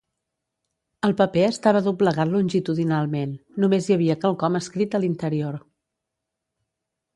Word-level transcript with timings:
El 1.07 1.11
paper 1.19 1.43
estava 1.47 1.81
doblegat 1.87 2.31
longitudinalment, 2.31 3.37
només 3.65 3.89
hi 3.93 3.97
havia 3.99 4.17
quelcom 4.27 4.59
escrit 4.63 4.97
a 5.01 5.05
l'interior. 5.07 5.63